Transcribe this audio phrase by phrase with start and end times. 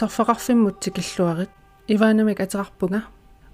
[0.00, 1.50] сорфақарфиммут тикиллуарит
[1.94, 3.00] иваанамик атеқарпунга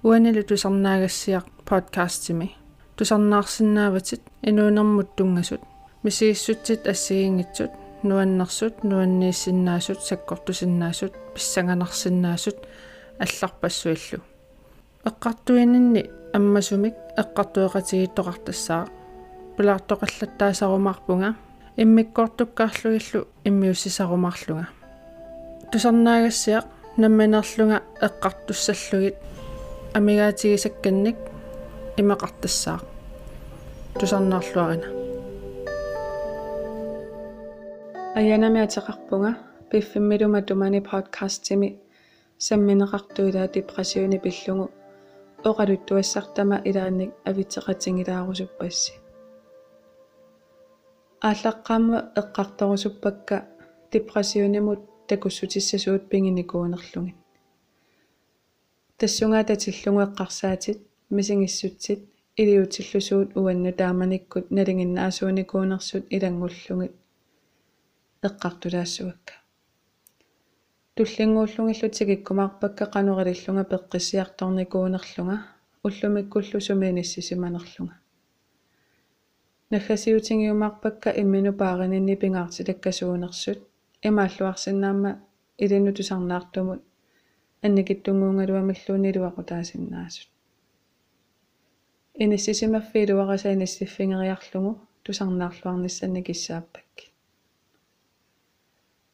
[0.07, 2.55] уанилу тусарнаагассиақ подкастими
[2.97, 5.63] тусарнаарсинааватит инуунэрмут тунгасут
[6.05, 7.73] мисигиссутсит ассигингитсут
[8.09, 12.59] нуаннэрсут нуаннииссиннаасут саккортусиннаасут писсанганарсиннаасут
[13.25, 14.21] алларпассуиллу
[15.09, 16.03] эққартуининни
[16.37, 18.87] аммасумик эққартуеқатигиттоқартассаа
[19.57, 21.35] пилаартоқаллаттаасарумаарпунга
[21.77, 24.69] иммиккортуккаарлугиллу иммиуссисарумаарлунга
[25.71, 26.67] тусарнаагассиақ
[27.03, 29.17] намманерлунга эққартуссаллугит.
[29.97, 31.17] Амигаатигисакканник
[32.01, 32.81] имеқартассаа
[33.99, 34.89] тусарнаарлуарина
[38.19, 39.33] аянамиатеқарпунга
[39.71, 41.69] пиффиммилума тумани подкасттими
[42.39, 44.71] самминеқартуилаа депрессиуни пиллугу.
[45.45, 48.93] Оқалуттуассартама илаанник авитеқатингилаарусуппасси
[51.29, 53.37] ааллаққаама эққарторусуппакка
[53.93, 57.17] депрессиунимут такуссутиссасуут пингиникуунерлугит
[58.99, 60.79] тассунгаа татиллугуэққарсаатит
[61.17, 62.01] мисингиссутсит
[62.41, 66.95] илиутиллусуут уанну тааманиккут налингиннаасууникуунерсут илангуллугит
[68.27, 69.35] эққартулаассуакка
[70.97, 75.37] туллингууллугиллутик иккумаарпакка қануарилиллунга пеққиссиарторникуунерлунга
[75.87, 77.97] уллумиккуллу сумииниссисиманерлунга
[79.71, 83.61] нахасиутингиумаарпакка иммину паарининни пингаартилаккасуунерсут
[84.09, 85.11] имааллуарсинаама
[85.65, 86.81] илину тусарнаартумут
[87.67, 90.31] анникиттунгуунгалуамиллуунилуақутаасиннаасут
[92.23, 94.73] иниссисимаффилуараса иниссиффингериарлугу
[95.05, 97.07] тусарнаарлуарниссанни киссааппакки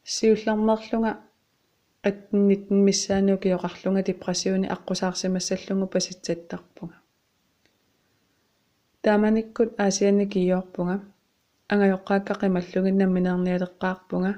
[0.03, 1.11] сиуллармерлунга
[2.03, 6.97] аттнитн миссаану киоқарлунга депрессиуни аққусаарсимассаллугу паситсаттарпунга
[9.03, 10.97] тааманиккут аасианни киоорпунга
[11.71, 14.31] ангайоққаакка қималлугинна минерниалеққаарпунга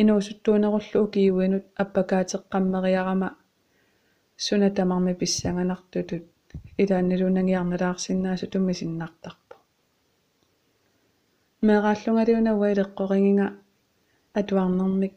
[0.00, 3.28] инуусуттуунеруллу укиуинут аппакаатеққаммериарама
[4.36, 6.24] суна тамарми писсанганартутут
[6.82, 9.56] илааннилунангиарналаарсиннаасу туммисиннартарпу
[11.66, 13.48] меэрааллунгалиуна уайлеққорингинга
[14.40, 15.14] атуарнэрмик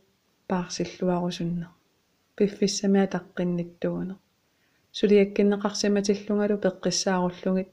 [0.49, 1.67] паарсиллуарусунне
[2.35, 4.15] пиффиссамиа таққинниттугуне
[4.97, 7.69] сулиаккиннеқарсиматиллунгалу пеққиссааруллугит.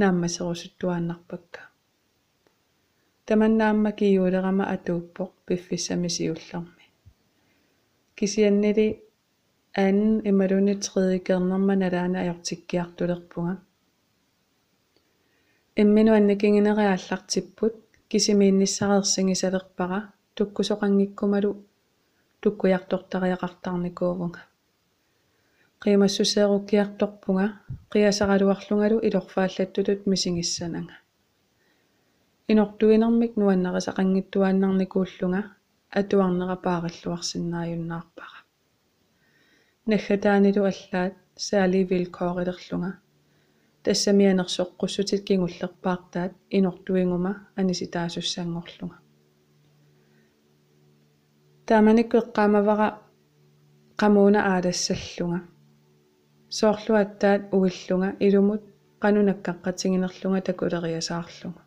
[0.00, 1.60] Нааммасерусуттуааннарпакка
[3.26, 6.84] таманнаамма киюулерама атууппоқ пиффиссами сиуллерми
[8.16, 8.86] кисианнили
[9.82, 9.98] аан
[10.30, 13.54] ималуни триикернерма налаана ajortikkiartulerpunga
[15.82, 17.74] иммину аннакингинериааллартиппут
[18.10, 19.98] кисимиинниссареерсигисалерпара
[20.36, 21.50] туккусоқангиккумалу
[22.42, 24.40] туккуяртортариақартарникуувнга
[25.82, 27.46] қимассусееруккиарторпунга
[27.92, 31.01] қиасаралуарлунгалу илорфааллаттутут мисингиссанага
[32.52, 35.42] инортуинермик нуаннерисақангиттуааннарникууллунга
[36.00, 38.38] атуарнерапаариллуарсинааюннаарпара
[39.90, 41.14] наггатаанилу аллаат
[41.46, 42.90] саали вилкоорилерлунга
[43.84, 48.96] тассамианерсоққуссутит кигуллерпаартаат инортуингума аниситаасуссангорлунга.
[51.66, 52.88] Тааманикку эққаамавара
[54.00, 55.40] qamuna аадассаллунга
[56.58, 58.62] соорлуаттаат уиллунга илумут
[59.02, 61.62] qanunakkaqqatiginerlunga takuleriasaarlunga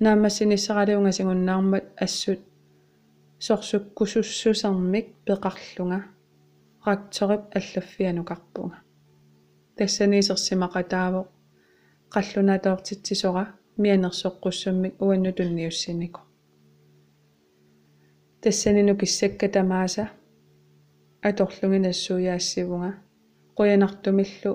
[0.00, 2.40] наамассинissaraliunga сигуннаармат ассут
[3.46, 5.98] сорсуккусуссусармик пеқарлунга
[6.86, 8.78] ракторип аллаффианукарпунга
[9.76, 11.26] тассанисерсимақатаавоқ
[12.14, 13.44] қаллунаатоортитсисора
[13.82, 16.20] мианерсоққуссуммик уанну тунниуссинику
[18.42, 20.04] тассанину киссакка тамааса
[21.28, 22.90] аторлугинассуяассивунга
[23.56, 24.52] қуянартумиллу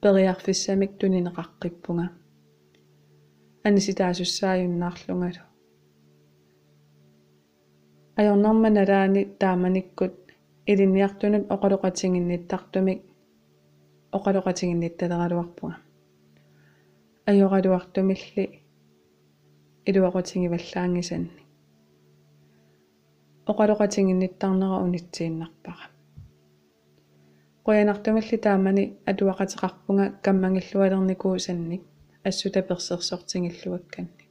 [0.00, 2.06] периарфиссамик тунинеқаққиппунга
[3.64, 5.42] аниситаасуссааюннаарлунгалу
[8.18, 10.16] ajornarma nalaani taamanikkut
[10.72, 13.00] iliniartunut oqaloqatiginnittартумик
[14.16, 15.76] oqaloqatiginnittaleраluarpunga
[17.30, 18.44] ajоралуартумилли
[19.88, 21.42] илуақутигиваллаангисанни
[23.50, 25.86] oqaloqatiginnittарнера унитсииннарпара
[27.66, 31.34] qoyanartumilli taamani atuaqateqarpunga kammangillualernikuu
[32.28, 34.24] ассута персерсортингиллуакканни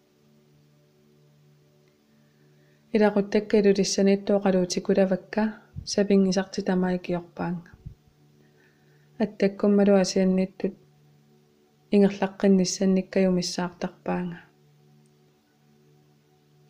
[2.95, 5.43] илақуттакка илулиссаниттуоқалуутикулавакка
[5.85, 7.71] сапингисарти тамаикиорпаанга
[9.23, 10.73] аттаккуммалу асианниттут
[11.95, 14.39] ингерлаққинниссанниккаюмиссаартарпаанга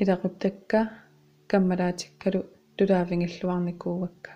[0.02, 0.80] илақуттакка
[1.52, 2.42] каммалаатиккалу
[2.78, 4.32] тулаавингиллуарникуувакка.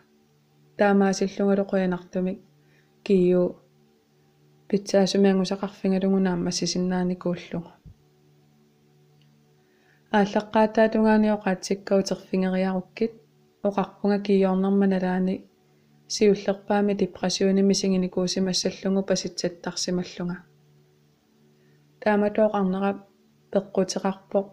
[0.77, 2.39] Таамаасиллунгалу қуянартумик
[3.03, 3.43] кию
[4.69, 7.71] питсаасумиангусақарфингалугунаама сисиннааникууллугу
[10.17, 13.13] ааллаққаатаатунгаaniоqaатсиккаутерфингериаруккит
[13.67, 15.35] оқарпунга киорнэрманалаани
[16.07, 20.37] сиуллерпаами депрессиони мисигиникуусимассаллугу паситсаттарсималлунга
[22.01, 22.91] тааматооқарнера
[23.51, 24.45] пеққутеқарпоқ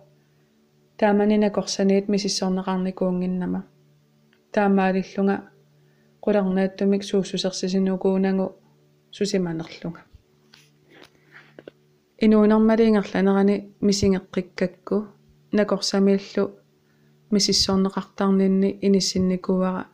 [0.99, 3.61] тааманина корсаниит мисиссорнеқарникуунгиннама
[4.55, 5.37] таамаалиллунга
[6.25, 8.47] qulарнааттумик сууссусерсисинукуунагу
[9.13, 10.01] сусиманерлунга
[12.25, 13.57] инуунэрмалиингерланерани
[13.87, 14.97] мисингеққиккакку
[15.53, 16.45] накорсамииллу
[17.35, 19.87] мисиссорнеқартарнинни иниссинникуара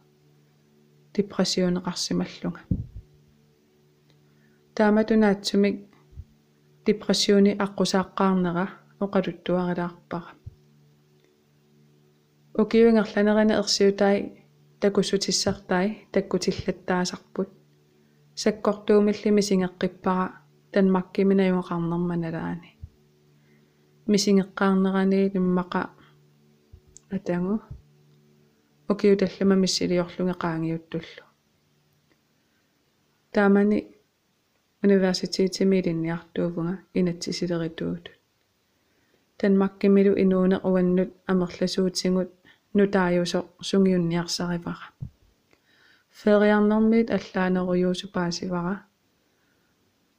[1.14, 2.60] депрессионеқарсималлунга
[4.76, 5.76] тааматунаатсумик
[6.86, 8.66] депрессиони аққусааққарнера
[9.04, 10.30] оқалуттуарилаарпара
[12.60, 14.16] укиуингерланерани ерсиутай
[14.80, 17.57] такуссутиссартай таккутиллаттаасарпут
[18.43, 20.26] саккортуумиллими сингеққиппара
[20.73, 22.70] танмаккимина юақарнерманалаани
[24.12, 25.82] мисингеққарнерани лиммақа
[27.17, 27.56] атангу
[28.93, 31.23] укиу таллама миссилиорлунге qaangiuttullu
[33.35, 33.79] таамани
[34.85, 38.05] университетимилинниартуувнга инатсисилеритуут
[39.38, 42.31] танмаккимилу инууне уаннут амерласуутингут
[42.76, 43.38] нутааюсо
[43.69, 44.87] сунгиунниарсаривара
[46.20, 48.74] фериарнэрмиит аллаанеруйуусупаасивара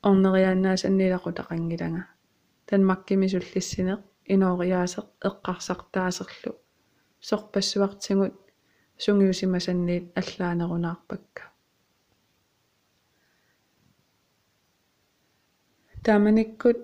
[0.07, 2.01] орнериаанаас аннилақутақангилага
[2.67, 4.01] танмаккими суллиссинеқ
[4.33, 6.51] иноориаасеқ эққарсартаасерлу
[7.27, 8.35] сорпассуартигут
[9.03, 11.43] сунгиусимасанниит аллаанерунаарпакка.
[16.03, 16.79] Тааманиккут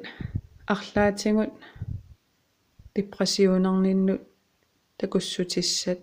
[0.73, 1.53] арлаатингут
[2.95, 4.21] депрессионерниннут
[4.97, 5.99] такуссутиссат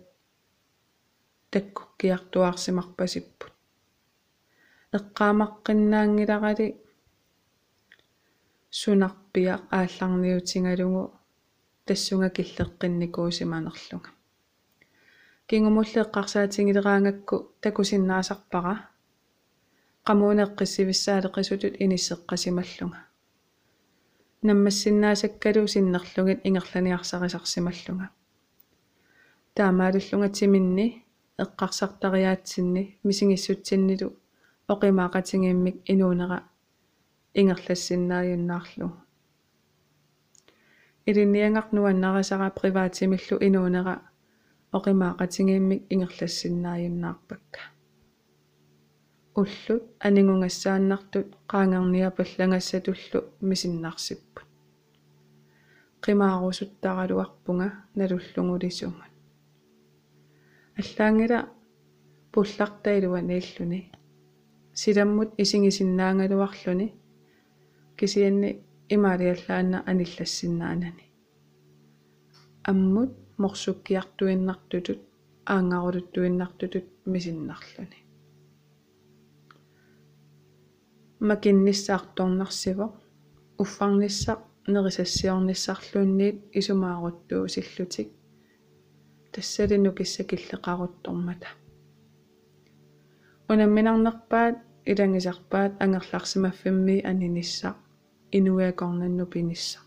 [1.53, 3.53] таккуккиартуарсимарпасиппут
[4.99, 6.67] эққаамаққиннаангиларали
[8.81, 11.03] сунарпиа аалларниутингалугу
[11.87, 14.11] тассунга киллеққинникуусиманерлунга.
[15.49, 18.75] Кингумулле эққарсаатингилераангакку такусиннаасарпара
[20.07, 23.01] qammuuneqqissivissaaлекисутут иниссеққасималлунга
[24.43, 28.11] наммассиннаасаккалу синнерлугит ингерланиарсарисарсималлунга.
[29.55, 31.02] Таамаалуллунга тиминни
[31.39, 34.17] эққарсартариаатсинни мисигиссутсиннилу
[34.69, 36.43] оқимаақатингииммик инуунера
[37.35, 38.89] ингерлассиннааюннаарлу
[41.07, 43.95] илинниангарнуаннарисара приваатимиллу инуунера
[44.73, 47.61] оқимаақатингииммик ингерлассиннааюннаарпакка
[49.35, 54.47] уллут анингунгассааннартут qaangarnia pallangassatullu misinnaarsipput
[56.05, 57.69] qimaarusuttaraluarpunga
[57.99, 59.12] nalullugulisuunga
[60.81, 61.41] аллаангила
[62.33, 63.81] пуллартаилуан ииллуни
[64.81, 66.89] силаммут исигисиннаангалуарлуни
[67.99, 68.51] кисианни
[68.95, 71.07] имаалиаллаанна аниллассиннаанани.
[72.71, 75.01] Аммут морсуккиартуиннартутут
[75.53, 78.01] аангарулуттуиннартутут мисиннарлуни.
[81.29, 82.87] Макинниссаарторнарсиво
[83.63, 84.41] уффарниссақ
[84.75, 88.09] нерисассиорниссарлуунниит исумааруттуу силлутик
[89.33, 91.49] тассалину киссакиллеқаруттормата
[93.51, 94.57] унамминарнерпаат
[94.91, 97.77] илангисарпаат ангерларсимаффимми аниниссақ
[98.37, 99.79] инуякорнанну пинисса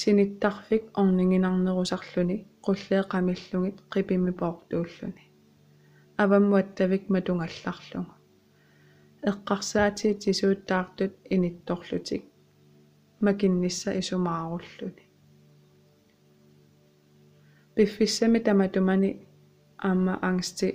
[0.00, 2.36] синиттарфик орнингинарнерусарлуни
[2.66, 5.24] qulleeqamillugit qipimi poortuulluni
[6.22, 8.12] аваммуаттавик матунгалларлугу
[9.30, 12.24] эққарсаатиит сисууттаартут инитторлутик
[13.20, 15.07] макиннисса исумааруллуни
[17.78, 19.10] пиффиссами таматумани
[19.88, 20.68] аама ангсти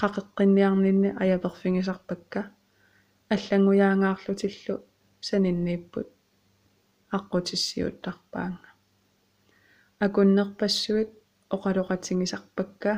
[0.00, 2.40] қақеққинниарнинни аяперфигисарпакка
[3.34, 4.74] аллангуяангаарлутиллу
[5.20, 6.08] саниннииппут
[7.16, 8.68] аққутиссиуттарпаанга.
[10.04, 11.10] Акуннерпассуит
[11.54, 12.92] оқалоқатингисарпакка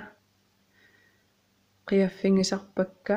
[1.88, 3.16] қиаффингисарпакка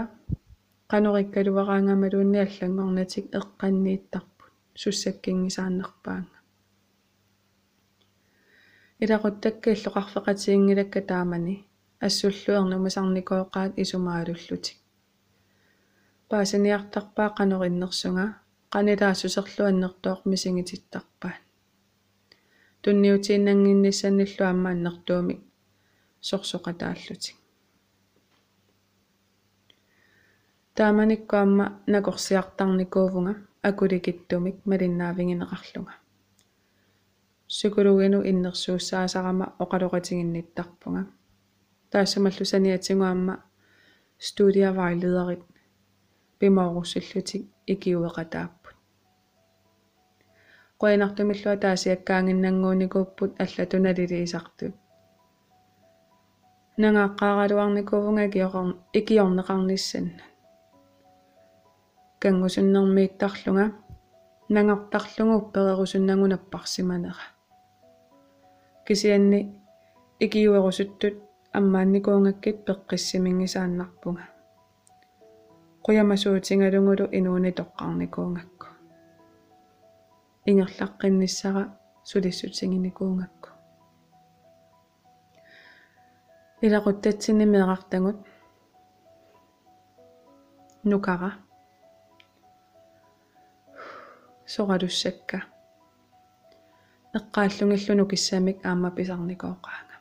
[0.91, 4.34] qanorikkалуараангамалуунни аллангорнатик эққаннииттарпут
[4.81, 6.37] суссаккингисааннерпаанга
[9.03, 11.55] илақуттакка иллоқарфеқатиингилакка таамани.
[12.05, 14.77] Ассуллуернумасарникооқаат исумаалуллутик
[16.29, 18.25] паасиниартарпаа qanorinnерсунга
[18.73, 21.41] qanilaasusserluannertooq misingitittарпаат
[22.83, 25.41] тунниутииннангинниссанниллу аммааннэртуумик
[26.27, 27.37] сорсоқатааллутик
[30.75, 33.33] тааманиккуамма накорсиартарникуувнга
[33.68, 35.94] акуликиттумик малиннаавингинеқарлунга
[37.58, 41.02] сукулугину иннерсууссаасарама оқалоқатингинниттарпунга
[41.90, 43.34] таассамаллу саниатингуамма
[44.26, 45.42] студиавайледерит
[46.38, 47.42] пимаорусиллутик
[47.72, 48.76] икиуэқатааппут
[50.80, 54.74] qoinartumillua taasiakkaanginnanguunikupпут аллатуналилиисартут
[56.82, 58.66] нангааққаагалуарникувнга киоқар
[58.98, 60.24] икиорнеқарнissanna
[62.25, 63.65] кангусуннэрмииттарлунга
[64.49, 67.25] нангартарлугу перерусуннагунаппарсиманера
[68.87, 69.39] кисианни
[70.25, 71.15] икиуерусуттут
[71.57, 74.25] аммаанникуунгаккит пеққиссимингисааннарпунга
[75.85, 78.67] quyamassuutigalungulu inuuni toqqarnikuungakku
[80.49, 81.63] ингерлаққинниссара
[82.09, 83.49] сулиссутсигинникуунгакку
[86.65, 88.19] илақуттатсинни меэқартагут
[90.89, 91.31] нукара
[97.17, 99.95] эққааллунгиллуну киссамик аама писарникооқаага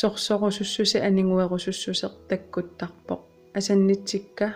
[0.00, 3.20] сорсорусуссуси анингуерусуссусеқ таккуттарпоқ
[3.58, 4.48] асаннитсикка.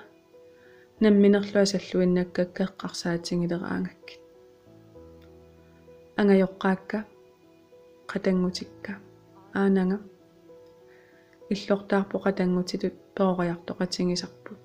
[1.00, 4.20] Намминерлуа саллуиннаккакка эққарсаатингилераангаккит
[6.20, 6.98] ангайоққаакка.
[8.10, 8.92] Қатангутикка.
[9.54, 10.00] Аанага
[11.50, 14.58] иллортаарпо қатангутитут перориартоқатингисарпут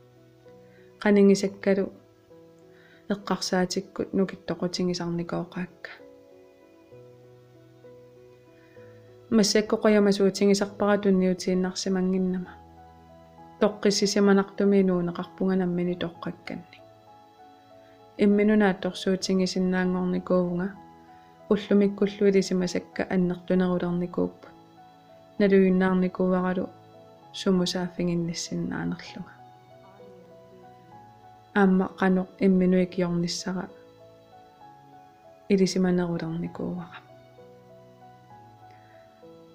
[1.04, 1.86] qaningisakkalu
[3.14, 5.90] эққарсаатиккут нукиттоқутингисарникооқаакка
[9.38, 12.52] массаккоқоямасуутингисарпара тунниутииннарсимангиннама
[13.62, 16.78] тоққиссисиманартуми нуунеқарпунганаммини тоққакканни.
[18.24, 20.68] Имминунаат торсуутингисиннаангорникуувнга
[21.52, 24.54] уллумиккуллуилисимасакка аннертунерулерникууппут
[25.40, 26.66] налуйуннаарникууаралу
[27.40, 29.32] сумусааффигинниссиннаанерлуга
[31.62, 33.66] аама каноқ имминуикиорниссара
[35.54, 37.00] илисиманерулерникууара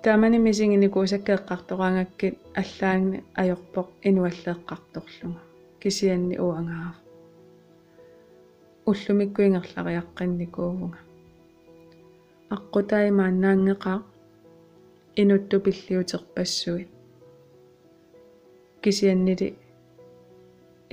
[0.02, 5.42] таамани мисингиникуусаккеэққартораангаккит аллаангни ajorpoq inualleэққарторлуга
[5.80, 6.96] кисианни уангаав.
[8.90, 11.00] Уллумиккуингерлариаққинникуувнга
[12.56, 13.98] аққутаи мааннаангеқаа
[15.20, 16.90] инутту пиллиутерпассуит
[18.82, 19.48] кисианнили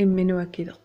[0.02, 0.85] имминуакилерпо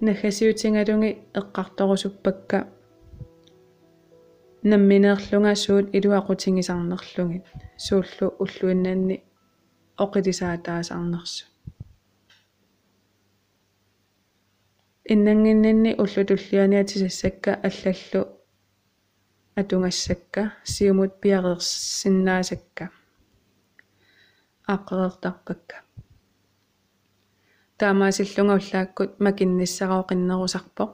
[0.00, 1.10] нахасиутингалунги
[1.40, 2.68] эққарторусуппакка
[4.62, 7.44] намминеерлунга суут илуақутингисарнерлугит
[7.78, 9.16] сууллу уллуиннаанни
[10.04, 11.44] оқилисаатаасарнерсу
[15.12, 18.22] иннангиннанни уллутуллианиатисассакка аллаллу
[19.54, 22.90] атунгассакка сиумут пиареерсиннаасакка
[24.74, 25.85] аққеэртарпакка
[27.78, 30.90] таамаасиллунга уллааккут макинниссараоқиннерусарпоқ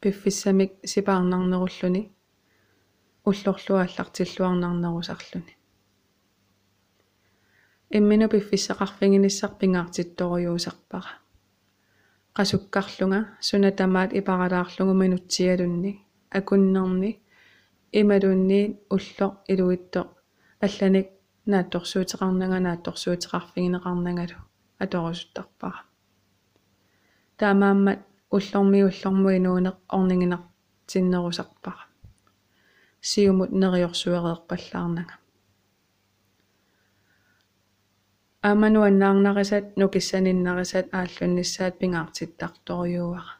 [0.00, 2.02] пиффиссамик сипаарнарнеруллуни.
[3.28, 5.54] Уллорлуааллартиллуарнарнерусарлүни
[7.96, 11.12] иммину пиффиссақарфигиниссар пингаартитторюусарпара
[12.36, 15.92] qasukkarlunga sunatamaat iparalaarlugu minutialunni
[16.38, 17.10] akunnerni
[18.00, 20.08] imalunniit ulloq iluittoq
[20.66, 21.08] алланик
[21.52, 24.38] наатторсуутеқарнага наатторсуутеқарфигинеқарнагалу
[24.84, 25.80] аторусуттарпара
[27.42, 28.00] таамааммат
[28.36, 31.84] уллорми уллормуи нуунеқ орнингинартиннерусарпара
[33.10, 35.14] сиумут нериорсуереерпаллаарнага
[38.48, 43.32] аамануаннаарнарисат нукиссаниннарисат ааллуннissaат пингаартиттарторюуара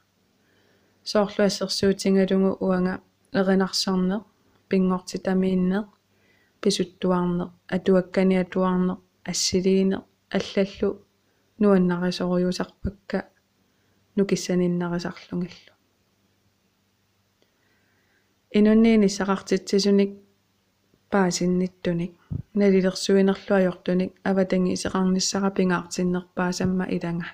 [1.10, 2.94] соорлу ассерсуутингалугу уанга
[3.40, 4.22] эринарсарнеq
[4.68, 5.86] пингортитамииннеq
[6.62, 8.98] писуттуарнеq атуакканиатуарнеq
[9.30, 10.02] ассилиинеq
[10.36, 10.90] аллаллу
[11.60, 13.18] нуаннарисоруйусарпакка
[14.16, 15.72] нукиссаниннарисарлугиллу
[18.58, 20.10] инунниини сақартитсисуник
[21.12, 22.12] паасинниттуник
[22.54, 27.28] налилерсуинерлу ajortunik аватанги исеқарниссара пингаартиннерпаасамма иланга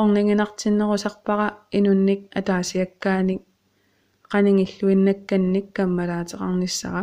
[0.00, 1.48] орнингинартиннерусарпара
[1.78, 3.42] инунник атаасиаккааник
[4.32, 7.02] qaningiල්luinnakkannik каммалаатеқарниссара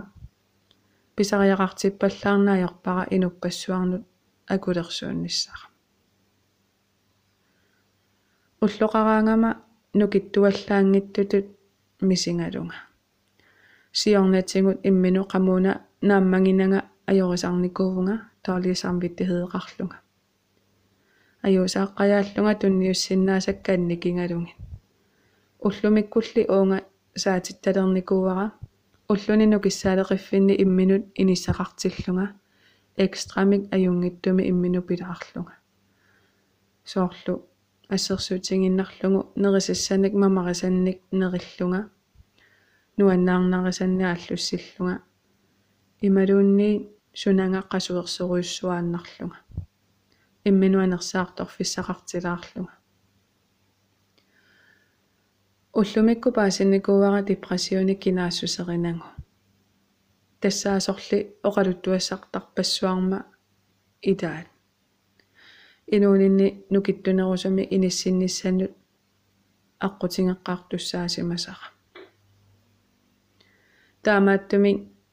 [1.15, 4.03] писариақартиппаллаарнаajorpara инуппассуарнут
[4.53, 5.75] акулерсуунниссара
[8.65, 9.51] уллоқараангама
[10.00, 11.45] нукиттуаллаангиттутут
[12.01, 12.75] мисингалунга
[13.91, 19.98] сиорнатсигут иммину qamuna нааммагинага ajorисарникуувнга таалиисармиттихеэқарлунга
[21.48, 24.53] аюусааққаяаллунга тунниуссиннаасаккаанникингалуги
[25.67, 26.77] уллумиккулли уунга
[27.24, 28.51] саатитталерникууара
[29.10, 32.27] уллунину киссаалеқиффинни имминут иниссақартиллунга
[32.98, 35.53] экстрамик аюнгиттуми иммину пилаарлунга
[36.84, 37.48] соорлу
[37.89, 41.89] ассерсуутингиннарлугу нерисассаник мамарисанник нериллунга
[42.97, 45.01] нуаннаарнарисанни ааллуссиллунга
[46.01, 49.37] ималуунни сунанга қасуерсоруйуссуааннарлунга
[50.45, 52.73] имминуанерсаарторфиссақартилаарлунга
[55.73, 59.05] уллумикку паасинникууара депрессиони кинаассусеринангу
[60.41, 63.25] тассаасорли оқалуттуассартарпассуарма
[64.01, 64.47] идаат
[65.87, 68.71] инуунинни нукиттунерусами иниссинниссаннут
[69.79, 71.67] аққутингеққартуссаасимасара
[74.03, 74.71] таамааттуми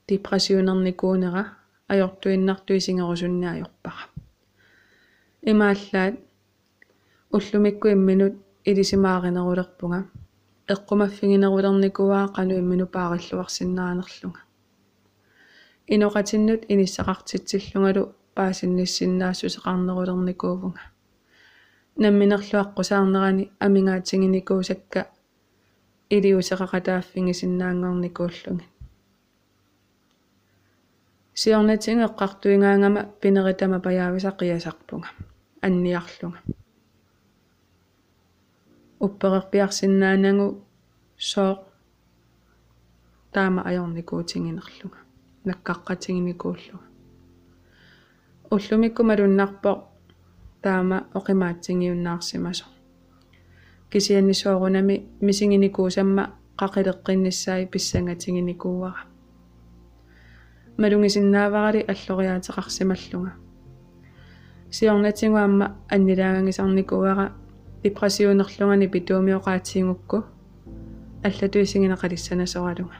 [0.08, 1.42] депрессионерникуунера
[1.88, 4.02] ajortuinnartuisинgerusуннаajorpara
[5.50, 6.14] имааллаат
[7.32, 10.06] уллумикку имминут илисимааринерулерпунга.
[10.68, 14.40] Эққумаффигинерулерникуаа қану иммину паариллуарсиннаанерлунга
[15.88, 20.83] иноқатиннут иниссақартитсиллунгалу паасинниссиннаассусеқарнерулерникуувнга
[22.03, 25.01] намминерлуаққусаарнерани амингаатсигиникуусакка
[26.14, 28.66] илиусеқақатааффигисиннаангорникууллуги
[31.35, 35.09] сиорнатингеққартуингаангама пинеритама паяависақиасарпунга.
[35.62, 36.38] Анниарлунга.
[39.01, 40.64] Упперерпиарсинаанангу
[41.16, 41.64] соо
[43.33, 44.99] таама ajornikuutiнгинерлунга
[45.45, 46.91] наккаққатингиникууллуга
[48.54, 49.72] уллумикку малуннарпо
[50.62, 52.64] таама оқимаатсингиуннаарсимасо
[53.90, 56.24] кисианнисоорунами мисингиникуусамма
[56.60, 59.02] қақилеққиннссаи писсангатингиникууара
[60.76, 63.32] малунгисиннааварали аллориаатеқарсималлунга
[64.70, 67.32] сиорнатингуамма аннилаагангисарникуара
[67.82, 70.24] депрессионерлугани питуумиоqaатингукку
[71.24, 72.96] аллатуисигинеқалиссанасоралунга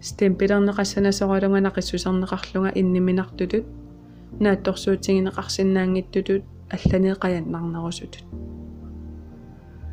[0.00, 3.64] стемпилернеқассанасоралунга нақиссусернеқарлунга инниминартутут
[4.40, 8.24] наатторсуутсигинеқарсинаангиттутут алланеқаяннарнерусутут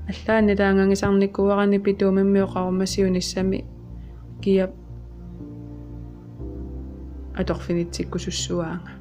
[0.07, 3.65] аллаанилаангангисарникуарани питуумиммиоқарумасиуниссами
[4.41, 4.71] киап
[7.35, 8.91] аторфинитсиккусуссуаанга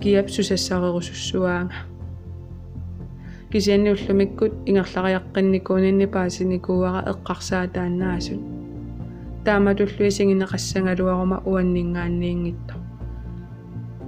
[0.00, 1.74] киап сусассарерусуссуаанга
[3.50, 8.40] кисианни уллумиккут ингерлариаққинникуунинни паасиникууара эққарсаатааннаасут
[9.44, 12.85] тааматуллуисигинеқассангалуарума уаннингаанниингитто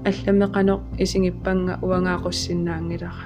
[0.09, 3.25] алламеқано исигиппанга уангаақуссиннаангилара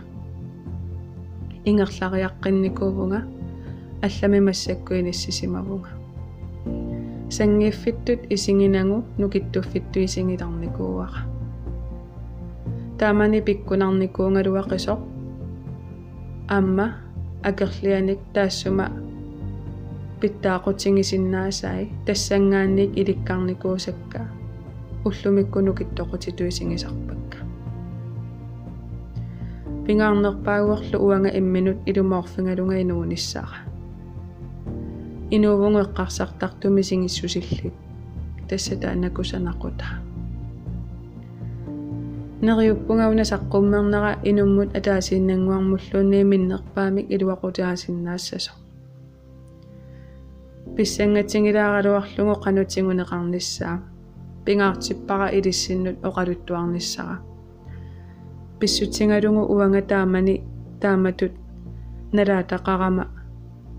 [1.70, 3.20] ингерлариаққинникуувнга
[4.06, 5.90] аллами массаккуиниссисимавунга
[7.30, 11.20] сангииффиттут исигинагу нукиттуффитту исигиларникууара
[12.98, 15.00] таамани пиккунарникуунгалуақисоқ
[16.58, 16.86] амма
[17.48, 18.86] акерлианик таассума
[20.20, 24.20] питтаақутингисиннаасаи тассангаанник иликкарникуусакка
[25.04, 27.38] уллумиккуну киттоқутитуисигисарпакка
[29.86, 33.58] пингаарнерпаагуарлу уанга имминут илумоорфингалунга инуунissaара
[35.30, 37.74] инуувунгеққарсартартуми сигиссусиллит
[38.48, 39.86] тассата анакусанақута
[42.42, 48.52] нериуппунгауна саққуммернера инуммут атаасииннангуармуллуунни миннерпаамик илуақутаасиннаассасо
[50.76, 53.91] писсангатсигилааралуарлугу qanutigunеқарниссаа
[54.44, 57.16] пингаартиппара илиссиннут оқалуттуарниссара
[58.58, 60.34] писсутингалугу уанга таамани
[60.80, 61.32] тааматут
[62.16, 63.04] налаатақарама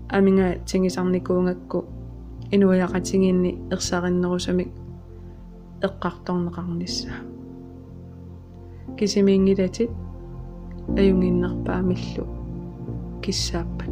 [0.08, 1.78] аминга тигисарникуунгакку
[2.54, 4.70] инуяқатигинни ерсариннерусамик
[5.86, 7.18] эққарторнеқарниссаа
[8.98, 9.90] кисимиингилатит
[10.98, 12.24] аюнгиннарпаамиллу
[13.22, 13.83] киссаап